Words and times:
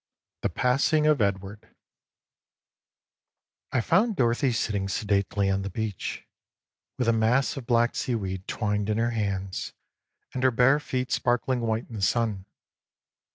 THE 0.41 0.49
PASSING 0.49 1.05
OF 1.05 1.21
EDWARD 1.21 1.75
I 3.71 3.81
FOUND 3.81 4.15
Dorothy 4.15 4.51
sitting 4.51 4.87
sedately 4.89 5.47
on 5.47 5.61
the 5.61 5.69
beach, 5.69 6.25
with 6.97 7.07
a 7.07 7.13
mass 7.13 7.55
of 7.55 7.67
black 7.67 7.95
seaweed 7.95 8.47
twined 8.47 8.89
in 8.89 8.97
her 8.97 9.11
hands 9.11 9.73
and 10.33 10.41
her 10.41 10.49
bare 10.49 10.79
feet 10.79 11.11
sparkling 11.11 11.59
white 11.61 11.87
in 11.87 11.93
the 11.93 12.01
sun. 12.01 12.45